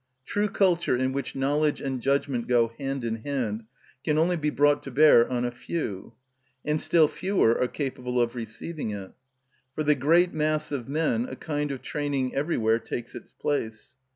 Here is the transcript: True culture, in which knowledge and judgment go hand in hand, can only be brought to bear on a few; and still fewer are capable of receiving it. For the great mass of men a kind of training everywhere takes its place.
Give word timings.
True 0.25 0.47
culture, 0.49 0.95
in 0.97 1.11
which 1.13 1.35
knowledge 1.35 1.79
and 1.79 2.01
judgment 2.01 2.47
go 2.47 2.69
hand 2.79 3.05
in 3.05 3.17
hand, 3.17 3.65
can 4.03 4.17
only 4.17 4.35
be 4.35 4.49
brought 4.49 4.81
to 4.81 4.89
bear 4.89 5.29
on 5.29 5.45
a 5.45 5.51
few; 5.51 6.13
and 6.65 6.81
still 6.81 7.07
fewer 7.07 7.55
are 7.61 7.67
capable 7.67 8.19
of 8.19 8.33
receiving 8.33 8.89
it. 8.89 9.11
For 9.75 9.83
the 9.83 9.93
great 9.93 10.33
mass 10.33 10.71
of 10.71 10.89
men 10.89 11.27
a 11.29 11.35
kind 11.35 11.71
of 11.71 11.83
training 11.83 12.33
everywhere 12.33 12.79
takes 12.79 13.13
its 13.13 13.31
place. 13.31 13.95